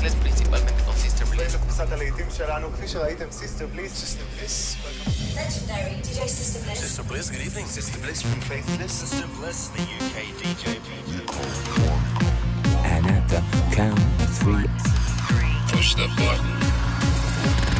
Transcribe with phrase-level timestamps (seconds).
[0.00, 1.52] Setlist, principalmente con Sister Bliss.
[5.34, 6.78] Legendary DJ Sister Bliss.
[6.78, 7.66] Sister Bliss, good evening.
[7.66, 8.92] Sister Bliss from Faithless.
[8.92, 10.80] Sister Bliss, the UK DJ.
[12.82, 13.42] And at the
[13.76, 14.66] count of three,
[15.68, 17.79] Push the button.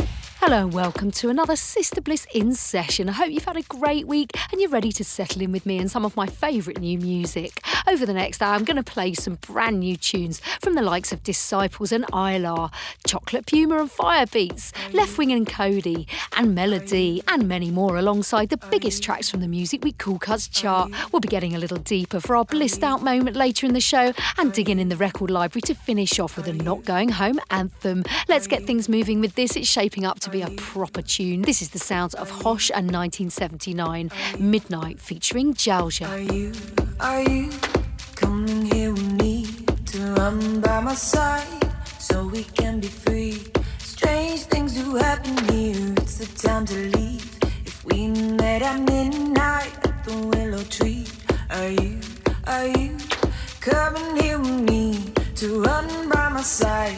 [0.43, 3.07] Hello and welcome to another Sister Bliss in session.
[3.07, 5.77] I hope you've had a great week and you're ready to settle in with me
[5.77, 7.61] and some of my favourite new music.
[7.87, 11.11] Over the next hour, I'm going to play some brand new tunes from the likes
[11.11, 12.71] of Disciples and Ilar,
[13.05, 18.57] Chocolate Puma and Firebeatz, Left Wing and Cody, and Melody, and many more alongside the
[18.57, 20.91] biggest tracks from the Music Week Cool Cuts chart.
[21.11, 24.11] We'll be getting a little deeper for our blissed out moment later in the show
[24.39, 28.03] and digging in the record library to finish off with a Not Going Home anthem.
[28.27, 29.55] Let's get things moving with this.
[29.55, 31.41] It's shaping up to be a proper tune.
[31.41, 36.07] This is the sounds of Hosh and 1979 Midnight featuring Jalja.
[36.07, 36.53] Are you,
[37.01, 37.49] are you
[38.15, 39.45] coming here with me
[39.87, 41.45] to run by my side
[41.99, 43.43] so we can be free?
[43.79, 47.37] Strange things do happen here, it's the time to leave.
[47.65, 51.07] If we met at midnight at the willow tree,
[51.49, 51.99] are you,
[52.47, 52.97] are you
[53.59, 56.97] coming here with me to run by my side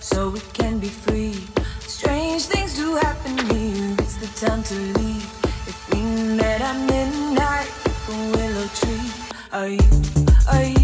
[0.00, 1.53] so we can be free?
[2.04, 5.24] Strange things do happen here, it's the time to leave.
[5.66, 6.02] If we
[6.36, 7.66] met at midnight
[8.06, 9.10] the willow tree,
[9.50, 9.80] are you,
[10.52, 10.83] are you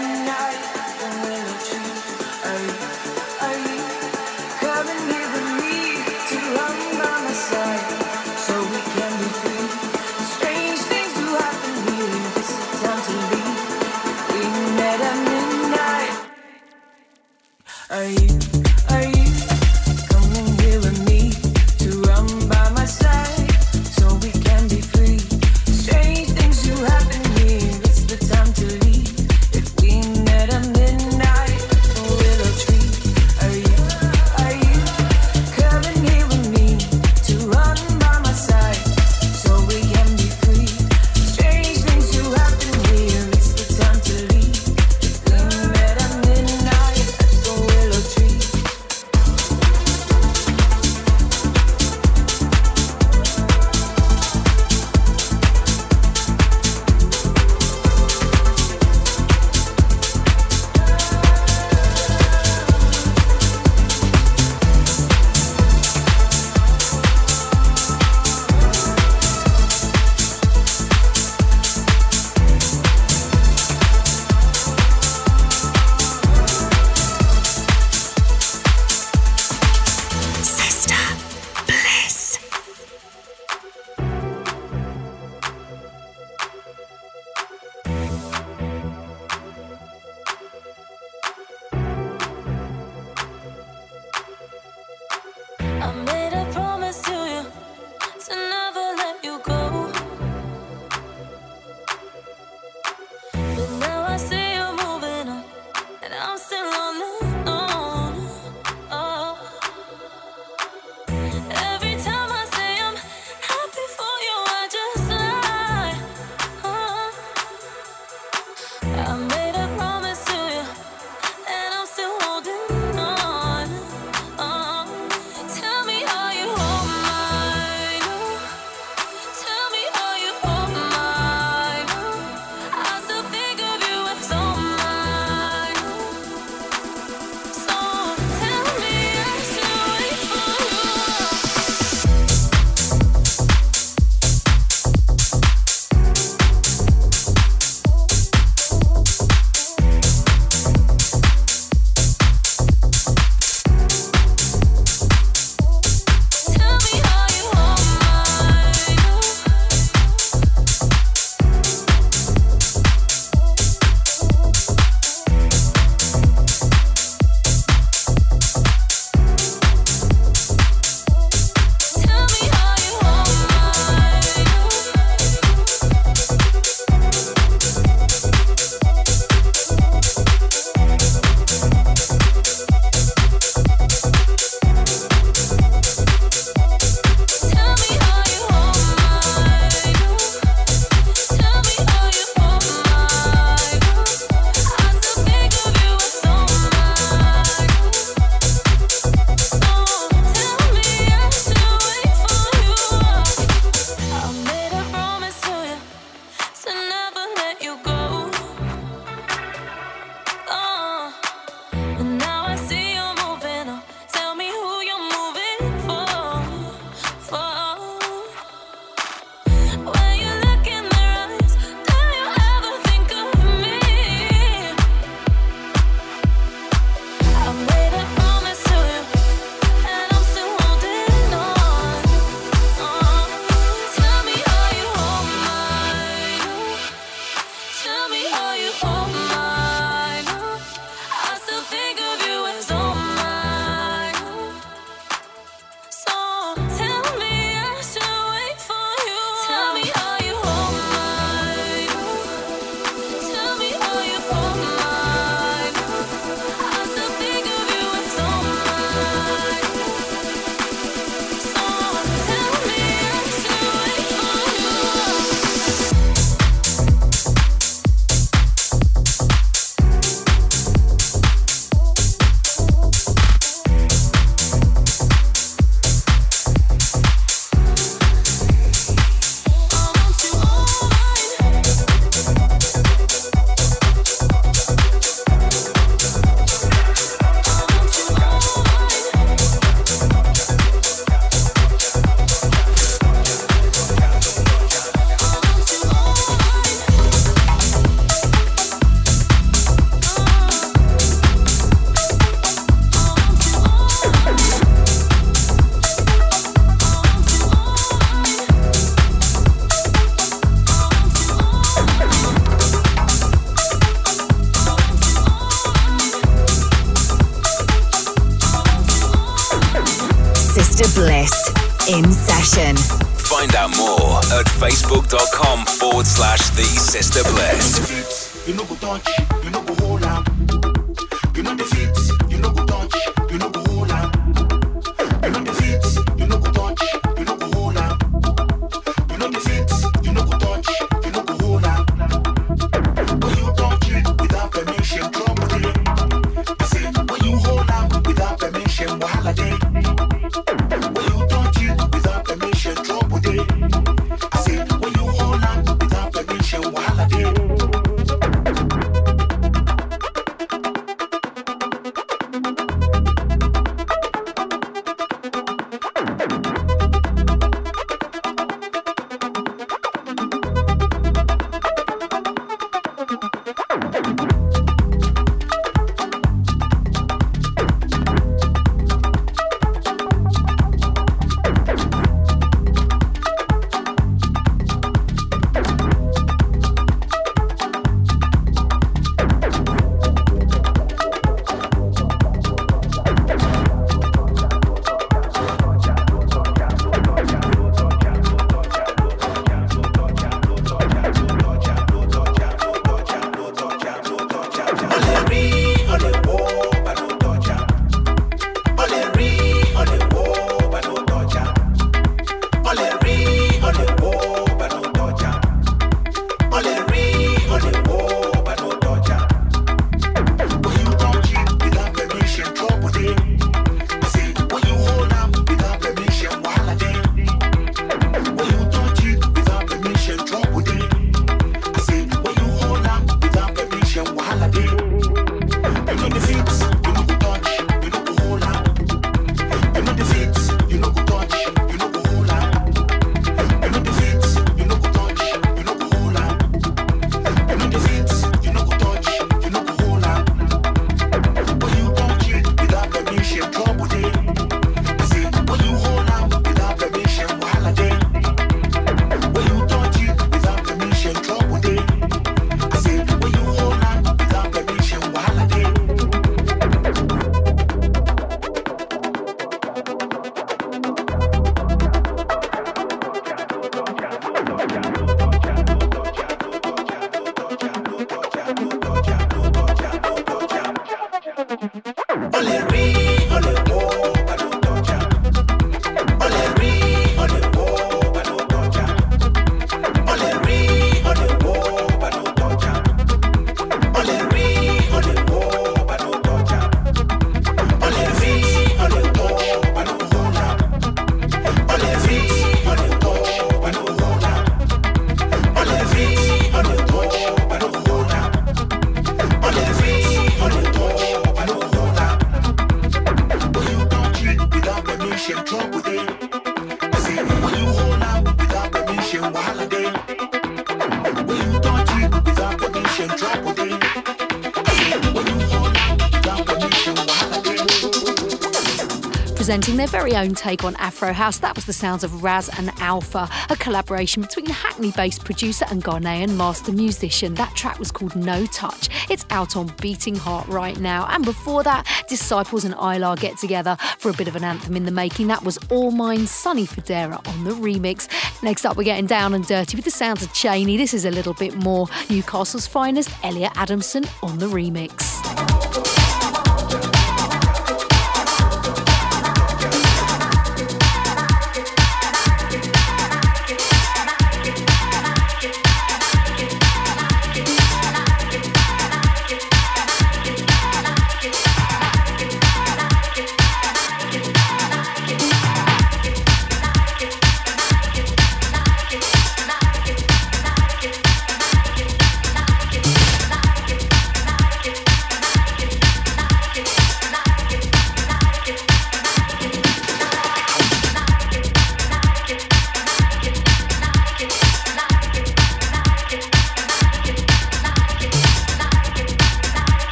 [529.91, 531.39] very own take on Afro House.
[531.39, 535.65] That was the sounds of Raz and Alpha, a collaboration between the Hackney based producer
[535.69, 537.33] and Ghanaian master musician.
[537.33, 538.87] That track was called No Touch.
[539.09, 541.07] It's out on Beating Heart right now.
[541.09, 544.85] And before that, Disciples and Ilar get together for a bit of an anthem in
[544.85, 545.27] the making.
[545.27, 548.07] That was All Mine Sonny Fodera on the remix.
[548.41, 550.77] Next up, we're getting down and dirty with the sounds of Cheney.
[550.77, 555.20] This is a little bit more Newcastle's finest, Elliot Adamson on the remix.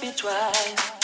[0.00, 1.03] He don't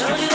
[0.00, 0.29] get all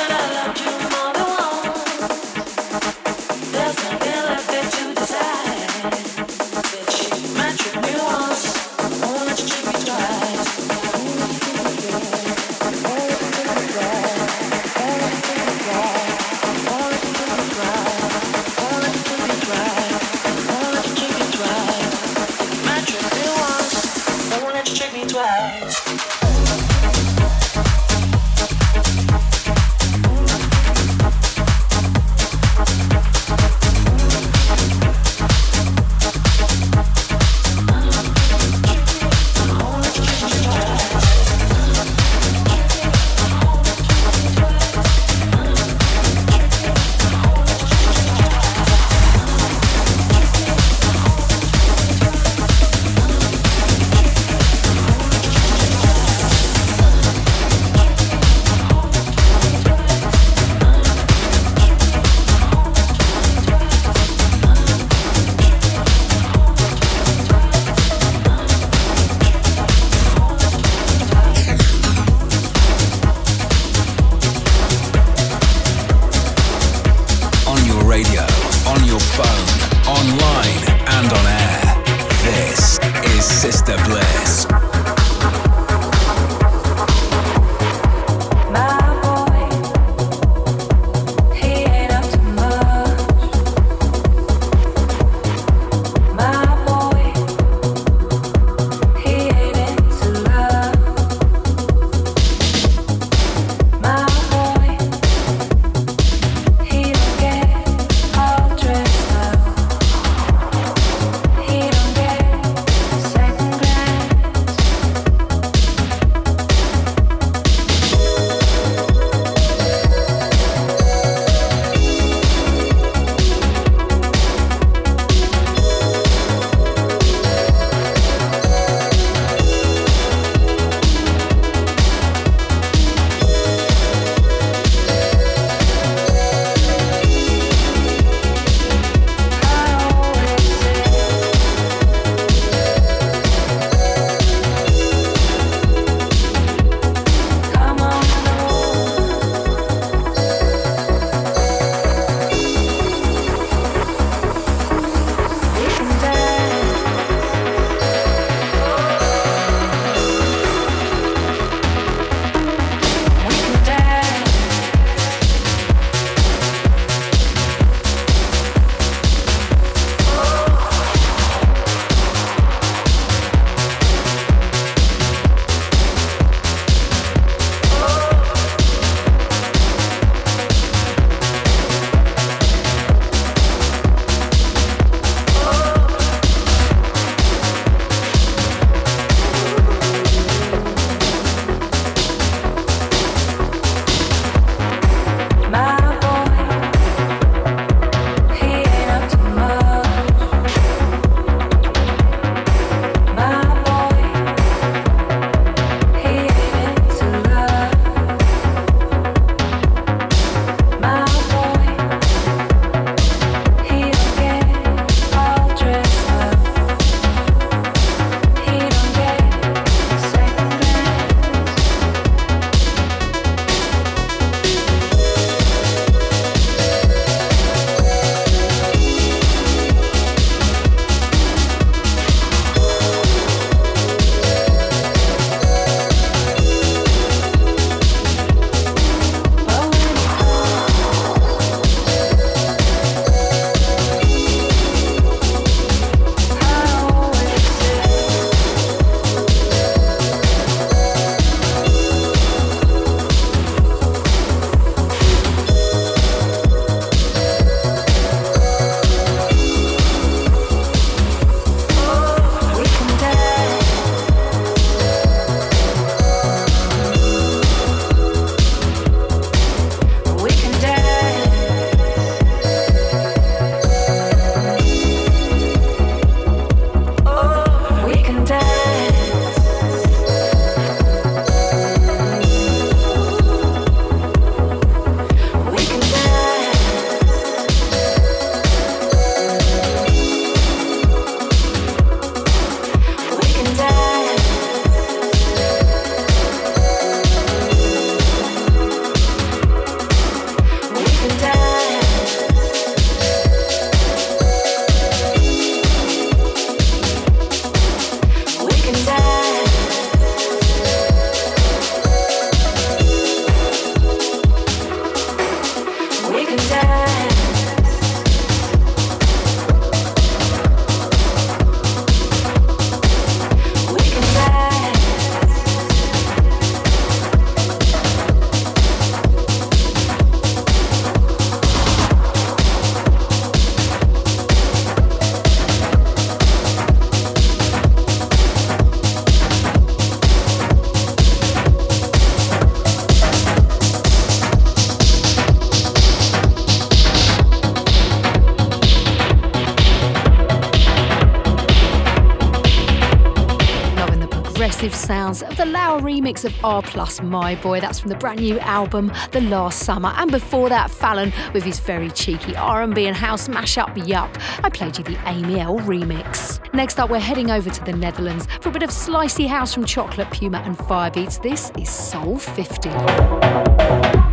[354.86, 357.60] sounds of the Lauer remix of R plus My Boy.
[357.60, 359.92] That's from the brand new album The Last Summer.
[359.98, 364.16] And before that, Fallon with his very cheeky R&B and house mashup Yup.
[364.44, 366.40] I played you the Amy L remix.
[366.54, 369.66] Next up, we're heading over to the Netherlands for a bit of slicey house from
[369.66, 371.20] Chocolate Puma and Firebeatz.
[371.22, 374.05] This is Soul 50.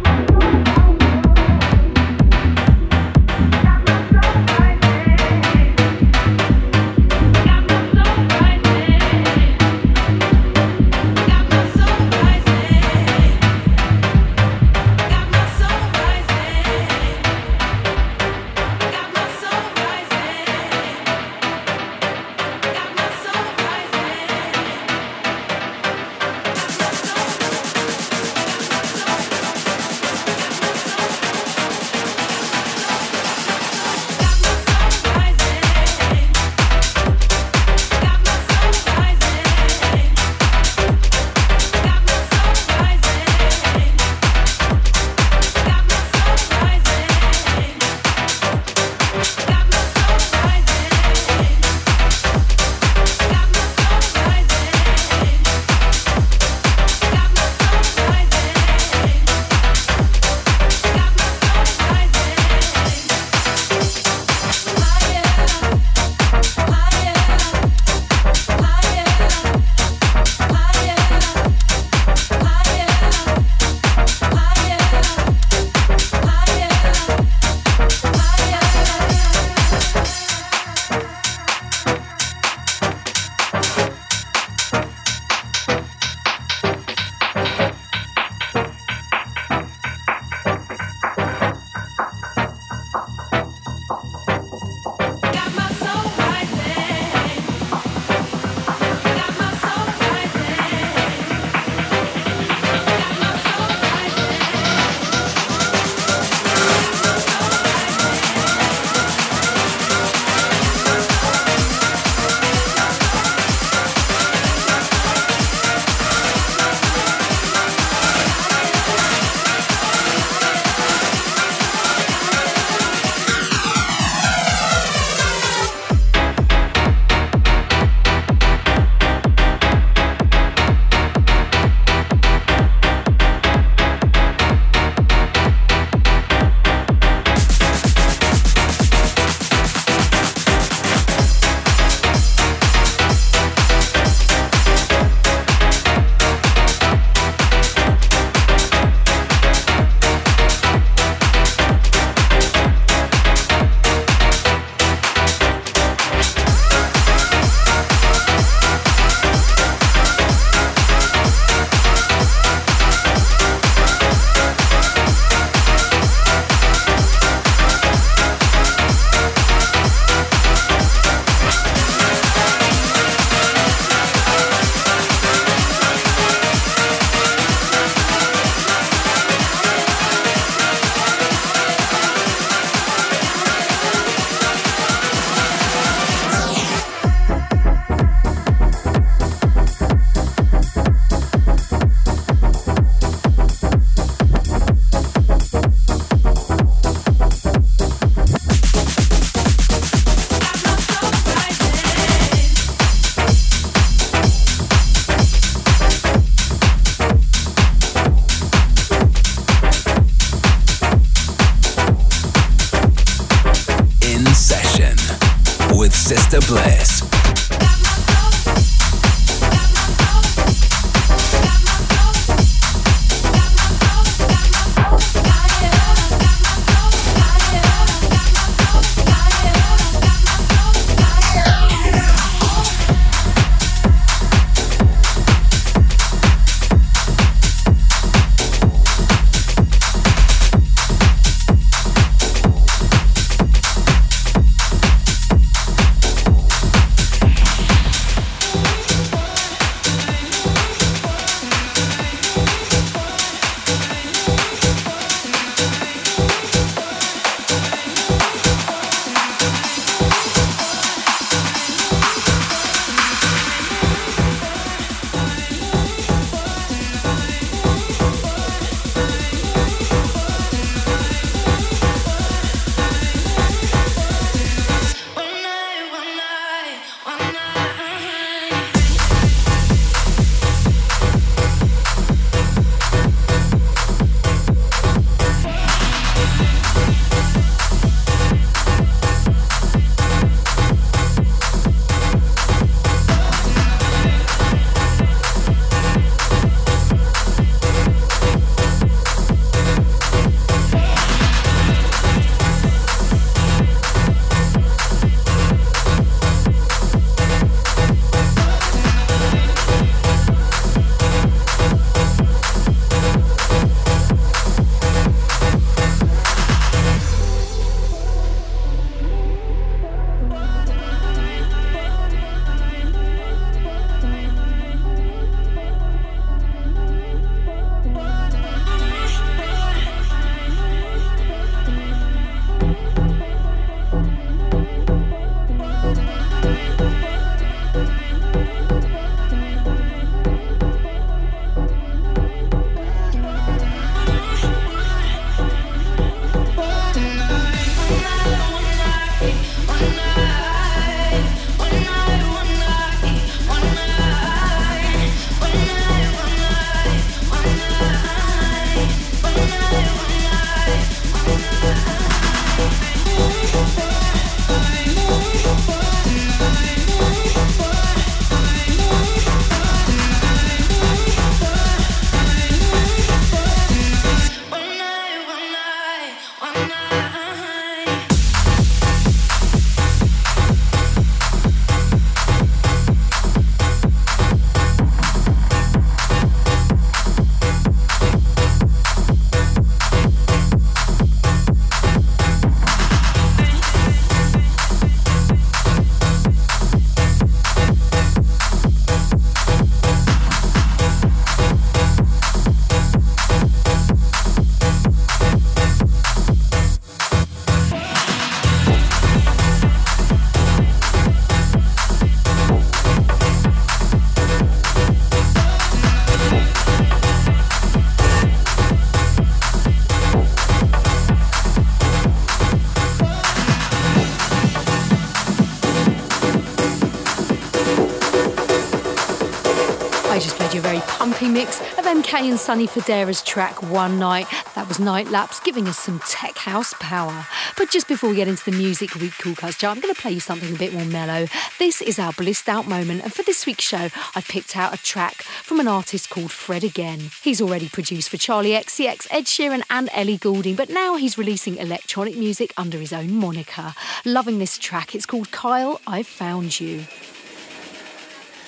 [432.12, 434.26] MK and Sonny Fodera's track One Night.
[434.54, 437.26] That was Night Lapse giving us some tech house power.
[437.56, 440.00] But just before we get into the music week cool cuts chart, I'm going to
[440.00, 441.26] play you something a bit more mellow.
[441.58, 444.82] This is our blissed out moment, and for this week's show, I've picked out a
[444.82, 447.00] track from an artist called Fred Again.
[447.22, 451.56] He's already produced for Charli XCX, Ed Sheeran, and Ellie Goulding, but now he's releasing
[451.56, 453.72] electronic music under his own moniker.
[454.04, 456.84] Loving this track, it's called Kyle, I've Found You.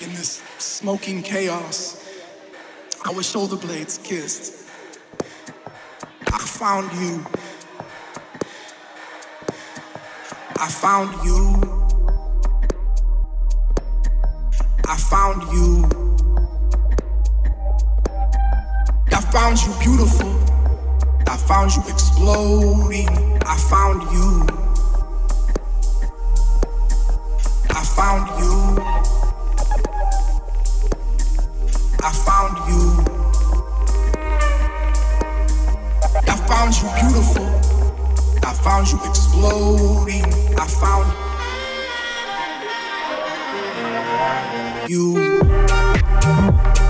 [0.01, 2.04] In this smoking chaos,
[3.07, 4.67] our shoulder blades kissed.
[6.25, 7.23] I found you.
[10.55, 11.39] I found you.
[14.87, 15.85] I found you.
[19.11, 20.31] I found you beautiful.
[21.27, 23.09] I found you exploding.
[23.45, 24.47] I found you.
[27.69, 29.44] I found you.
[32.07, 32.81] I found you.
[36.27, 37.47] I found you beautiful.
[38.47, 40.23] I found you exploding.
[40.55, 41.07] I found
[44.87, 46.84] you.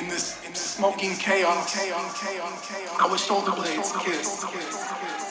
[0.00, 1.78] In this, in this smoking chaos,
[3.00, 5.25] our shoulder blades kissed.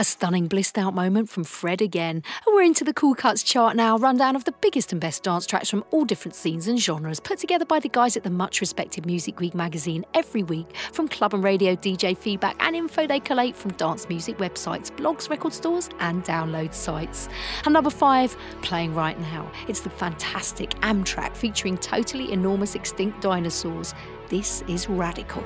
[0.00, 2.22] A stunning blissed out moment from Fred again.
[2.46, 5.44] And we're into the Cool Cuts chart now, rundown of the biggest and best dance
[5.44, 8.62] tracks from all different scenes and genres, put together by the guys at the much
[8.62, 13.20] respected Music Week magazine every week from club and radio DJ feedback and info they
[13.20, 17.28] collate from dance music websites, blogs, record stores, and download sites.
[17.66, 23.92] And number five, playing right now, it's the fantastic Amtrac featuring totally enormous extinct dinosaurs.
[24.30, 25.44] This is radical.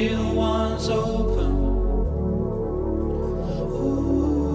[0.00, 1.60] Real ones open.
[3.60, 4.49] weeks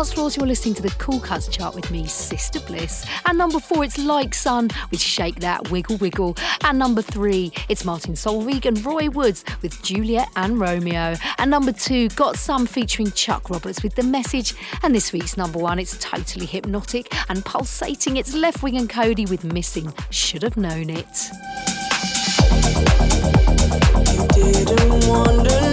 [0.00, 3.04] dance floors, you're listening to the Cool Cuts chart with me, Sister Bliss.
[3.26, 6.38] And number four, it's Like Sun with Shake That Wiggle Wiggle.
[6.64, 11.16] And number three, it's Martin Solveig and Roy Woods with Juliet and Romeo.
[11.36, 14.54] And number two, Got Some featuring Chuck Roberts with The Message.
[14.82, 18.16] And this week's number one, it's totally hypnotic and pulsating.
[18.16, 19.92] It's Leftwing and Kody with Missing.
[20.08, 21.30] Should have known it.
[24.32, 25.69] Didn't want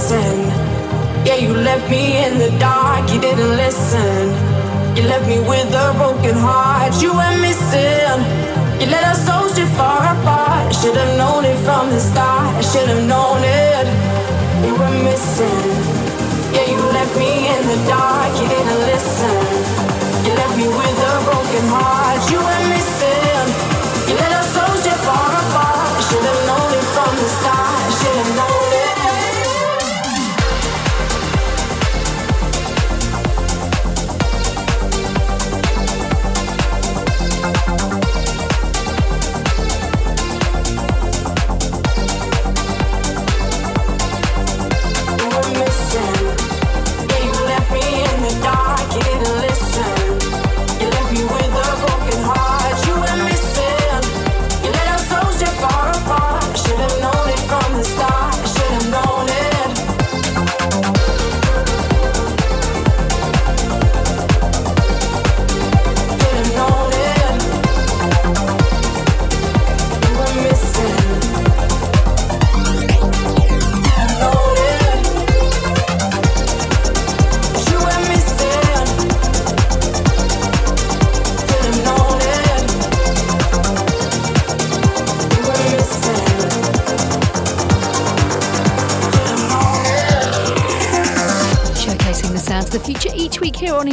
[0.00, 0.40] missing.
[1.26, 3.12] Yeah, you left me in the dark.
[3.12, 4.32] You didn't listen.
[4.96, 6.92] You left me with a broken heart.
[7.02, 8.16] You were missing.
[8.80, 10.74] You let souls drift far apart.
[10.74, 12.56] Should have known it from the start.
[12.56, 13.86] I should have known it.
[14.64, 15.68] You were missing.
[16.54, 18.32] Yeah, you left me in the dark.
[18.40, 19.36] You didn't listen.
[20.24, 22.20] You left me with a broken heart.
[22.32, 22.79] You were missing.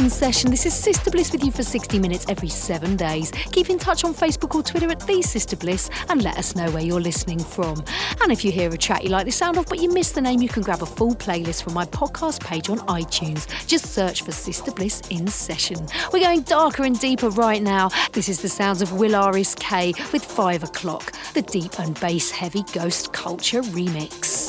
[0.08, 0.50] Session.
[0.50, 3.30] This is Sister Bliss with you for 60 minutes every seven days.
[3.52, 6.70] Keep in touch on Facebook or Twitter at The Sister Bliss and let us know
[6.70, 7.82] where you're listening from.
[8.22, 10.20] And if you hear a track you like the sound of but you missed the
[10.20, 13.46] name, you can grab a full playlist from my podcast page on iTunes.
[13.66, 15.86] Just search for Sister Bliss In Session.
[16.12, 17.90] We're going darker and deeper right now.
[18.12, 19.94] This is the sounds of Will R.S.K.
[20.12, 24.48] with 5 o'clock, the deep and bass heavy ghost culture remix.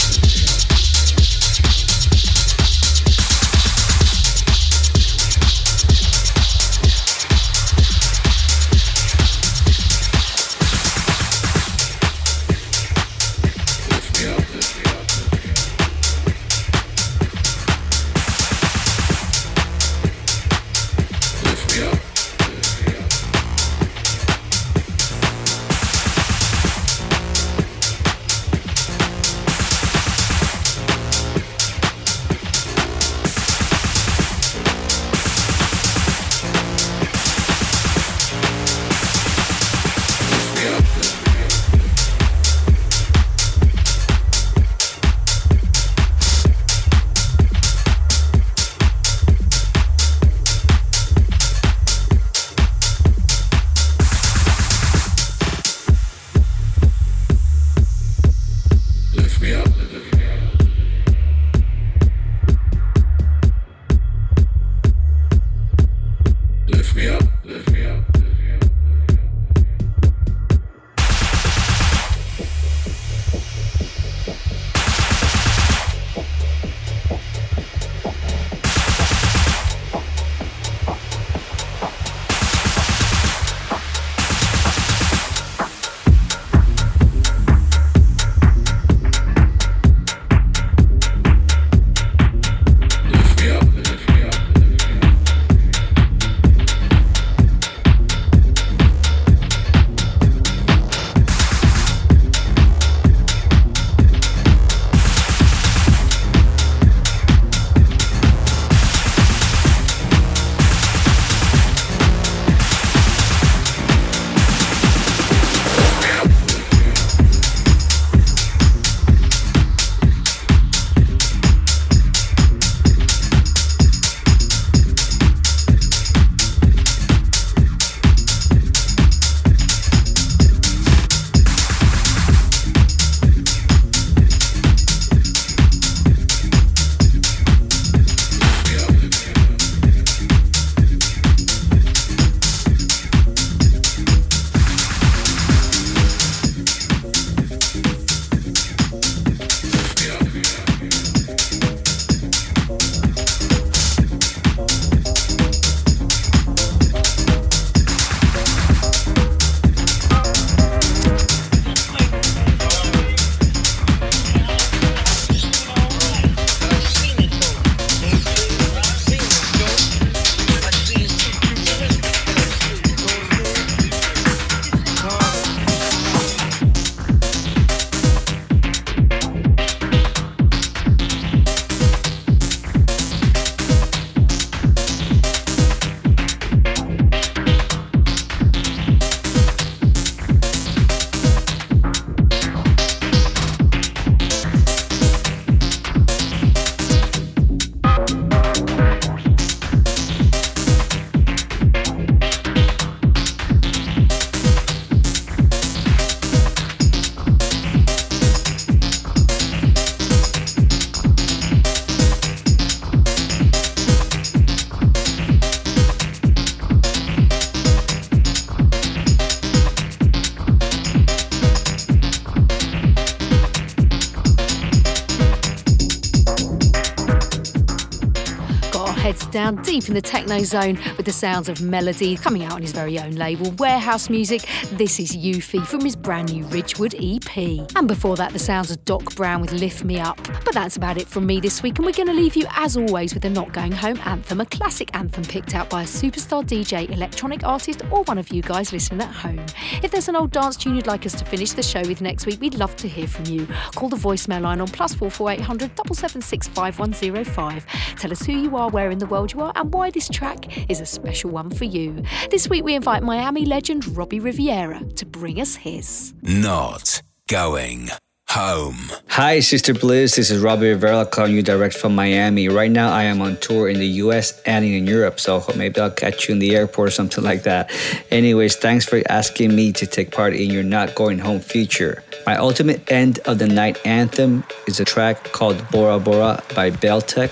[229.63, 232.99] Deep in the techno zone with the sounds of Melody coming out on his very
[232.99, 234.41] own label, Warehouse Music.
[234.71, 237.37] This is Eufy from his brand new Ridgewood EP.
[237.75, 240.17] And before that, the sounds of Doc Brown with Lift Me Up.
[240.43, 242.75] But that's about it from me this week, and we're going to leave you, as
[242.75, 246.43] always, with a Not Going Home anthem, a classic anthem picked out by a superstar
[246.43, 249.45] DJ, electronic artist, or one of you guys listening at home.
[249.83, 252.25] If there's an old dance tune you'd like us to finish the show with next
[252.25, 253.47] week, we'd love to hear from you.
[253.75, 256.93] Call the voicemail line on plus four four eight hundred double seven six five one
[256.93, 257.65] zero five.
[257.97, 260.69] Tell us who you are, where in the world you are, and why this track
[260.69, 262.03] is a special one for you.
[262.29, 266.13] This week we invite Miami legend Robbie Rivera to bring us his.
[266.21, 267.89] Not going
[268.31, 268.89] home.
[269.09, 270.15] Hi, Sister Bliss.
[270.15, 272.47] This is Robbie Rivera calling you direct from Miami.
[272.47, 275.91] Right now, I am on tour in the US and in Europe, so maybe I'll
[275.91, 277.69] catch you in the airport or something like that.
[278.09, 282.05] Anyways, thanks for asking me to take part in your Not Going Home feature.
[282.25, 287.31] My ultimate end of the night anthem is a track called Bora Bora by Beltec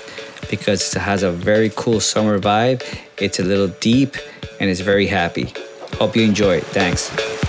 [0.49, 2.83] because it has a very cool summer vibe.
[3.17, 4.15] It's a little deep
[4.59, 5.53] and it's very happy.
[5.97, 6.65] Hope you enjoy it.
[6.65, 7.48] Thanks